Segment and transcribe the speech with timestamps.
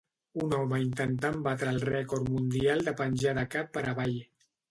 [0.43, 4.19] Un home intentant batre el rècord mundial de penjar de cap per avall.